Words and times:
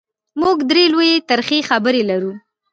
موږ 0.41 0.57
درې 0.69 0.83
لویې 0.93 1.15
ترخې 1.29 1.59
خبرې 1.69 2.01
لرو: 2.09 2.31